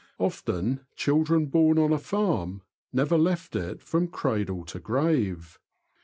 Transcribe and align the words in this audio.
Often 0.17 0.79
children 0.95 1.45
born 1.45 1.77
on 1.77 1.93
a 1.93 1.99
farm 1.99 2.63
never 2.91 3.19
left 3.19 3.55
it 3.55 3.83
from 3.83 4.07
cradle 4.07 4.65
to 4.65 4.79
grave. 4.79 5.59